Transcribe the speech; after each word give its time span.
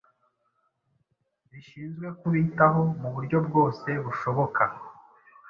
rishinzwe 1.49 2.07
kubitaho 2.19 2.81
muburyo 2.99 3.37
bwose 3.47 3.89
bushoboka 4.05 4.63